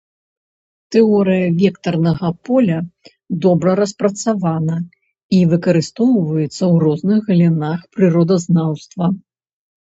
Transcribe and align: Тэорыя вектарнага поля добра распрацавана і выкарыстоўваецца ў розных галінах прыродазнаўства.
Тэорыя 0.93 1.47
вектарнага 1.63 2.31
поля 2.49 2.79
добра 3.45 3.71
распрацавана 3.81 4.77
і 5.39 5.45
выкарыстоўваецца 5.53 6.49
ў 6.49 6.73
розных 6.87 7.17
галінах 7.31 7.79
прыродазнаўства. 7.95 9.05